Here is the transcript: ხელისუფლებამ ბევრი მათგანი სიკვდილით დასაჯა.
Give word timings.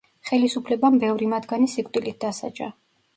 ხელისუფლებამ 0.27 0.95
ბევრი 1.03 1.27
მათგანი 1.33 1.69
სიკვდილით 1.73 2.17
დასაჯა. 2.25 2.71